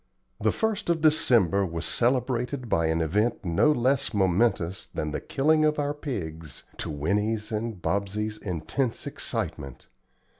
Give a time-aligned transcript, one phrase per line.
[0.39, 5.63] The 1st of December was celebrated by an event no less momentous than the killing
[5.63, 9.85] of our pigs, to Winnie's and Bobsey's intense excitement.